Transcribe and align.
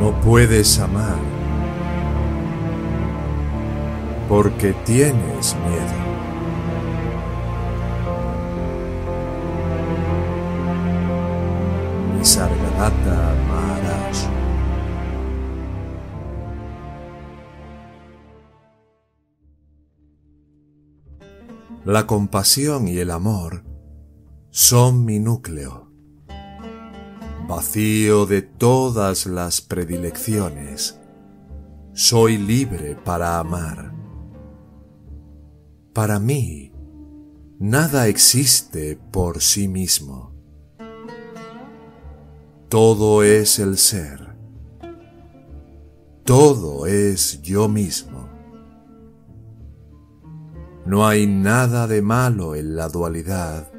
No 0.00 0.18
puedes 0.22 0.78
amar 0.78 1.18
porque 4.30 4.72
tienes 4.86 5.54
miedo. 5.56 6.00
Nisargadatta 12.16 13.34
Maharaj. 13.50 14.16
La 21.84 22.06
compasión 22.06 22.88
y 22.88 22.96
el 23.00 23.10
amor 23.10 23.64
son 24.48 25.04
mi 25.04 25.18
núcleo. 25.18 25.89
Vacío 27.50 28.26
de 28.26 28.42
todas 28.42 29.26
las 29.26 29.60
predilecciones, 29.60 31.00
soy 31.94 32.38
libre 32.38 32.96
para 33.04 33.40
amar. 33.40 33.92
Para 35.92 36.20
mí, 36.20 36.72
nada 37.58 38.06
existe 38.06 38.96
por 39.10 39.40
sí 39.40 39.66
mismo. 39.66 40.32
Todo 42.68 43.24
es 43.24 43.58
el 43.58 43.78
ser. 43.78 44.36
Todo 46.22 46.86
es 46.86 47.42
yo 47.42 47.68
mismo. 47.68 48.28
No 50.86 51.04
hay 51.04 51.26
nada 51.26 51.88
de 51.88 52.00
malo 52.00 52.54
en 52.54 52.76
la 52.76 52.88
dualidad 52.88 53.72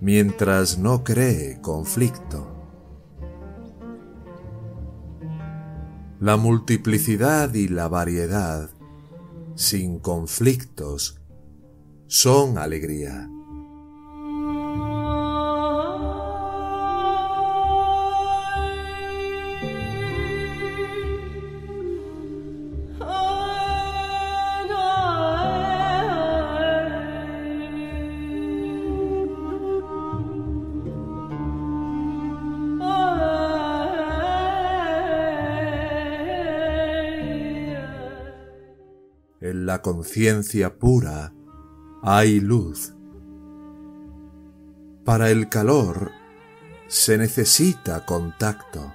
mientras 0.00 0.78
no 0.78 1.04
cree 1.04 1.60
conflicto. 1.60 2.55
La 6.18 6.38
multiplicidad 6.38 7.52
y 7.52 7.68
la 7.68 7.88
variedad, 7.88 8.70
sin 9.54 9.98
conflictos, 9.98 11.20
son 12.06 12.56
alegría. 12.56 13.28
La 39.76 39.82
conciencia 39.82 40.78
pura 40.78 41.34
hay 42.02 42.40
luz. 42.40 42.94
Para 45.04 45.28
el 45.28 45.50
calor 45.50 46.12
se 46.86 47.18
necesita 47.18 48.06
contacto. 48.06 48.94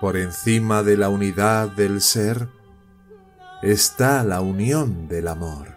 Por 0.00 0.16
encima 0.16 0.82
de 0.82 0.96
la 0.96 1.10
unidad 1.10 1.68
del 1.68 2.00
ser 2.00 2.48
está 3.62 4.24
la 4.24 4.40
unión 4.40 5.06
del 5.06 5.28
amor. 5.28 5.76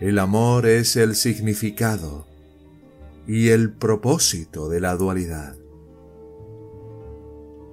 El 0.00 0.18
amor 0.18 0.66
es 0.66 0.94
el 0.96 1.16
significado 1.16 2.26
y 3.26 3.48
el 3.48 3.72
propósito 3.72 4.68
de 4.68 4.80
la 4.82 4.94
dualidad. 4.94 5.56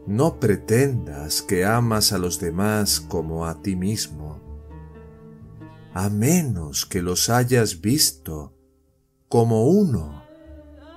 No 0.08 0.40
pretendas 0.40 1.42
que 1.42 1.66
amas 1.66 2.14
a 2.14 2.20
los 2.20 2.40
demás 2.40 3.00
como 3.00 3.48
a 3.48 3.64
ti 3.64 3.76
mismo, 3.76 4.40
a 5.94 6.10
menos 6.10 6.86
que 6.86 7.02
los 7.02 7.30
hayas 7.30 7.82
visto 7.82 8.54
como 9.28 9.68
uno 9.68 10.24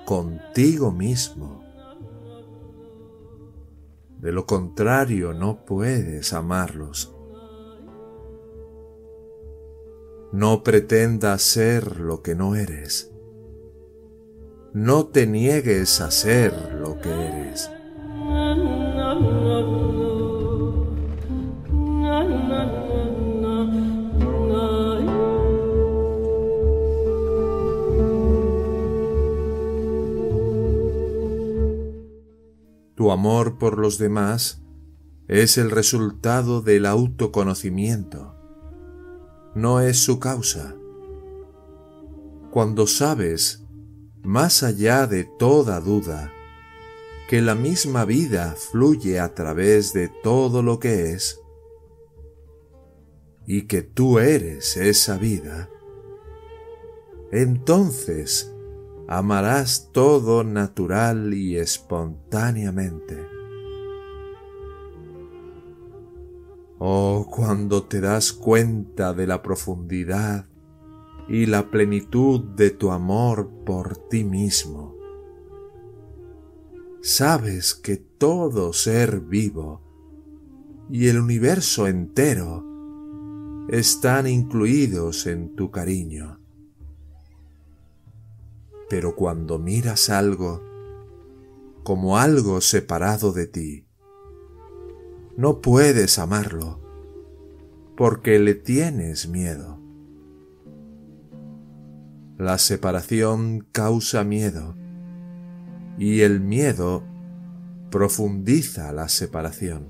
contigo 0.04 0.92
mismo. 0.92 1.64
De 4.20 4.30
lo 4.30 4.44
contrario, 4.44 5.32
no 5.32 5.64
puedes 5.64 6.34
amarlos. 6.34 7.14
No 10.32 10.62
pretendas 10.62 11.40
ser 11.40 12.00
lo 12.00 12.20
que 12.20 12.34
no 12.34 12.56
eres. 12.56 13.10
No 14.74 15.06
te 15.06 15.26
niegues 15.26 16.02
a 16.02 16.10
ser 16.10 16.74
lo 16.74 17.00
que 17.00 17.10
eres. 17.10 17.70
Tu 32.98 33.12
amor 33.12 33.58
por 33.58 33.78
los 33.78 33.96
demás 33.96 34.60
es 35.28 35.56
el 35.56 35.70
resultado 35.70 36.62
del 36.62 36.84
autoconocimiento, 36.84 38.34
no 39.54 39.80
es 39.80 40.00
su 40.00 40.18
causa. 40.18 40.74
Cuando 42.50 42.88
sabes, 42.88 43.62
más 44.24 44.64
allá 44.64 45.06
de 45.06 45.22
toda 45.22 45.78
duda, 45.78 46.32
que 47.28 47.40
la 47.40 47.54
misma 47.54 48.04
vida 48.04 48.56
fluye 48.72 49.20
a 49.20 49.32
través 49.32 49.92
de 49.92 50.10
todo 50.24 50.64
lo 50.64 50.80
que 50.80 51.12
es, 51.12 51.40
y 53.46 53.68
que 53.68 53.82
tú 53.82 54.18
eres 54.18 54.76
esa 54.76 55.18
vida, 55.18 55.70
entonces 57.30 58.52
amarás 59.08 59.88
todo 59.90 60.44
natural 60.44 61.32
y 61.32 61.56
espontáneamente. 61.56 63.26
Oh, 66.78 67.26
cuando 67.28 67.84
te 67.84 68.02
das 68.02 68.32
cuenta 68.34 69.14
de 69.14 69.26
la 69.26 69.42
profundidad 69.42 70.46
y 71.26 71.46
la 71.46 71.70
plenitud 71.70 72.40
de 72.54 72.70
tu 72.70 72.90
amor 72.90 73.48
por 73.64 73.96
ti 73.96 74.24
mismo, 74.24 74.94
sabes 77.00 77.74
que 77.74 77.96
todo 77.96 78.74
ser 78.74 79.20
vivo 79.20 79.80
y 80.90 81.08
el 81.08 81.18
universo 81.18 81.86
entero 81.86 82.64
están 83.70 84.26
incluidos 84.26 85.26
en 85.26 85.56
tu 85.56 85.70
cariño. 85.70 86.37
Pero 88.88 89.14
cuando 89.14 89.58
miras 89.58 90.10
algo 90.10 90.62
como 91.82 92.18
algo 92.18 92.60
separado 92.60 93.32
de 93.32 93.46
ti, 93.46 93.86
no 95.36 95.60
puedes 95.60 96.18
amarlo 96.18 96.80
porque 97.96 98.38
le 98.38 98.54
tienes 98.54 99.28
miedo. 99.28 99.78
La 102.38 102.58
separación 102.58 103.66
causa 103.72 104.22
miedo 104.22 104.76
y 105.98 106.20
el 106.20 106.40
miedo 106.40 107.02
profundiza 107.90 108.92
la 108.92 109.08
separación. 109.08 109.88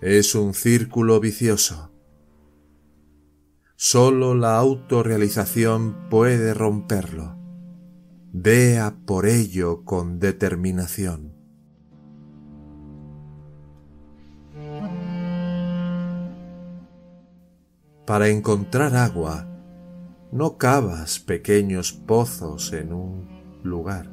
Es 0.00 0.34
un 0.34 0.54
círculo 0.54 1.20
vicioso. 1.20 1.89
Solo 3.82 4.34
la 4.34 4.58
autorrealización 4.58 6.10
puede 6.10 6.52
romperlo. 6.52 7.38
Vea 8.30 8.94
por 9.06 9.24
ello 9.24 9.86
con 9.86 10.18
determinación. 10.18 11.32
Para 18.04 18.28
encontrar 18.28 18.94
agua, 18.96 19.48
no 20.30 20.58
cavas 20.58 21.18
pequeños 21.18 21.94
pozos 21.94 22.74
en 22.74 22.92
un 22.92 23.28
lugar, 23.62 24.10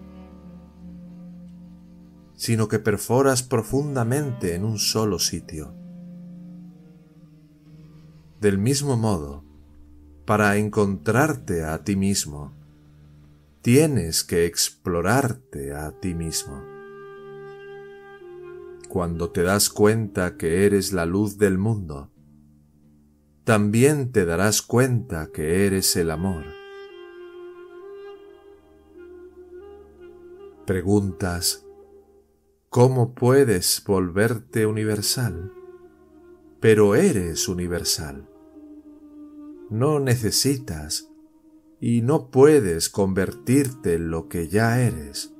sino 2.35 2.69
que 2.69 2.79
perforas 2.79 3.43
profundamente 3.43 4.55
en 4.55 4.63
un 4.63 4.79
solo 4.79 5.19
sitio. 5.19 5.73
Del 8.39 8.59
mismo 8.59 8.95
modo, 8.95 9.46
para 10.27 10.57
encontrarte 10.57 11.63
a 11.63 11.85
ti 11.85 11.95
mismo, 11.95 12.51
tienes 13.61 14.25
que 14.25 14.45
explorarte 14.45 15.73
a 15.73 15.97
ti 16.01 16.15
mismo. 16.15 16.61
Cuando 18.89 19.31
te 19.31 19.43
das 19.43 19.69
cuenta 19.69 20.35
que 20.35 20.65
eres 20.65 20.91
la 20.91 21.05
luz 21.05 21.37
del 21.37 21.57
mundo, 21.57 22.11
también 23.45 24.11
te 24.11 24.25
darás 24.25 24.61
cuenta 24.61 25.29
que 25.31 25.65
eres 25.65 25.95
el 25.95 26.11
amor. 26.11 26.43
Preguntas, 30.65 31.65
¿cómo 32.69 33.13
puedes 33.13 33.81
volverte 33.87 34.65
universal? 34.65 35.53
Pero 36.59 36.95
eres 36.95 37.47
universal. 37.47 38.27
No 39.69 39.99
necesitas 39.99 41.11
y 41.79 42.01
no 42.01 42.31
puedes 42.31 42.89
convertirte 42.89 43.95
en 43.95 44.09
lo 44.09 44.29
que 44.29 44.47
ya 44.47 44.81
eres. 44.81 45.33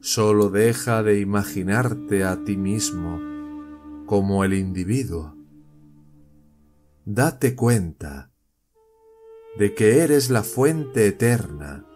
Solo 0.00 0.50
deja 0.50 1.02
de 1.02 1.20
imaginarte 1.20 2.24
a 2.24 2.44
ti 2.44 2.56
mismo 2.56 3.20
como 4.06 4.44
el 4.44 4.54
individuo. 4.54 5.34
Date 7.04 7.56
cuenta 7.56 8.32
de 9.58 9.74
que 9.74 10.00
eres 10.00 10.30
la 10.30 10.42
fuente 10.42 11.06
eterna 11.06 11.86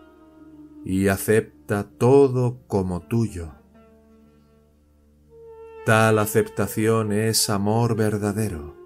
y 0.85 1.09
acepta 1.09 1.91
todo 1.91 2.67
como 2.67 3.07
tuyo. 3.07 3.60
Tal 5.87 6.19
aceptación 6.19 7.11
es 7.11 7.49
amor 7.49 7.97
verdadero, 7.97 8.77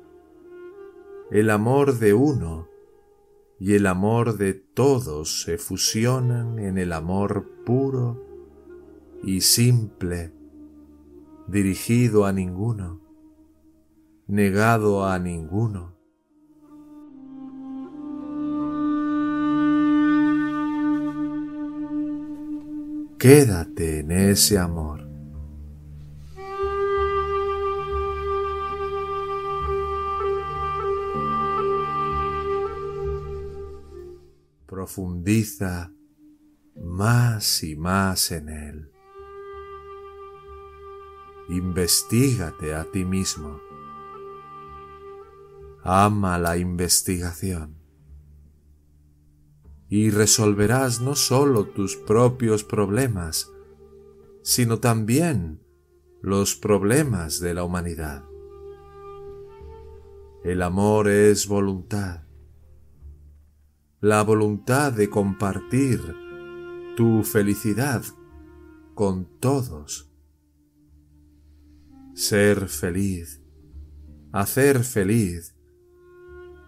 el 1.32 1.50
amor 1.50 1.98
de 1.98 2.14
uno 2.14 2.68
y 3.58 3.74
el 3.74 3.88
amor 3.88 4.36
de 4.38 4.54
todos 4.54 5.42
se 5.42 5.58
fusionan 5.58 6.60
en 6.60 6.78
el 6.78 6.92
amor 6.92 7.50
puro 7.66 8.24
y 9.24 9.40
simple, 9.40 10.32
dirigido 11.48 12.26
a 12.26 12.32
ninguno, 12.32 13.00
negado 14.28 15.04
a 15.04 15.18
ninguno. 15.18 15.96
Quédate 23.18 23.98
en 23.98 24.12
ese 24.12 24.58
amor. 24.58 25.03
Profundiza 34.84 35.90
más 36.76 37.62
y 37.62 37.74
más 37.74 38.30
en 38.30 38.50
él. 38.50 38.92
Investígate 41.48 42.74
a 42.74 42.84
ti 42.84 43.06
mismo. 43.06 43.62
Ama 45.82 46.36
la 46.36 46.58
investigación. 46.58 47.78
Y 49.88 50.10
resolverás 50.10 51.00
no 51.00 51.16
solo 51.16 51.64
tus 51.64 51.96
propios 51.96 52.62
problemas, 52.62 53.50
sino 54.42 54.80
también 54.80 55.62
los 56.20 56.56
problemas 56.56 57.40
de 57.40 57.54
la 57.54 57.64
humanidad. 57.64 58.22
El 60.44 60.60
amor 60.60 61.08
es 61.08 61.48
voluntad. 61.48 62.23
La 64.04 64.22
voluntad 64.22 64.92
de 64.92 65.08
compartir 65.08 65.98
tu 66.94 67.22
felicidad 67.22 68.02
con 68.94 69.24
todos 69.40 70.12
ser 72.12 72.68
feliz, 72.68 73.42
hacer 74.30 74.84
feliz. 74.84 75.56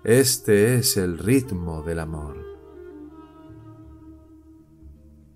Este 0.02 0.76
es 0.76 0.96
el 0.96 1.18
ritmo 1.18 1.82
del 1.82 1.98
amor. 1.98 2.42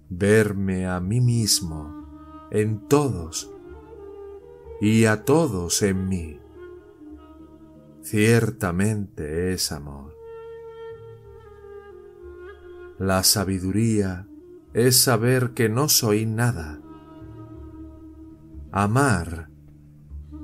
Verme 0.08 0.86
a 0.86 1.00
mí 1.00 1.20
mismo 1.20 2.48
en 2.50 2.88
todos 2.88 3.52
y 4.80 5.04
a 5.04 5.22
todos 5.26 5.82
en 5.82 6.08
mí. 6.08 6.40
Ciertamente 8.00 9.52
es 9.52 9.70
amor. 9.70 10.19
La 13.00 13.24
sabiduría 13.24 14.26
es 14.74 14.94
saber 14.94 15.52
que 15.54 15.70
no 15.70 15.88
soy 15.88 16.26
nada. 16.26 16.82
Amar 18.72 19.48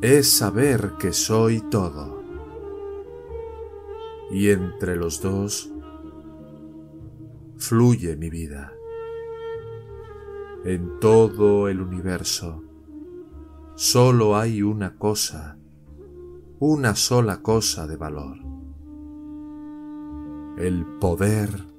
es 0.00 0.30
saber 0.30 0.94
que 0.98 1.12
soy 1.12 1.60
todo. 1.60 2.22
Y 4.30 4.48
entre 4.48 4.96
los 4.96 5.20
dos 5.20 5.70
fluye 7.58 8.16
mi 8.16 8.30
vida. 8.30 8.72
En 10.64 10.98
todo 10.98 11.68
el 11.68 11.82
universo 11.82 12.64
solo 13.74 14.34
hay 14.34 14.62
una 14.62 14.96
cosa, 14.96 15.58
una 16.58 16.96
sola 16.96 17.42
cosa 17.42 17.86
de 17.86 17.96
valor. 17.98 18.38
El 20.56 20.86
poder 20.98 21.75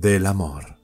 del 0.00 0.26
amor. 0.26 0.81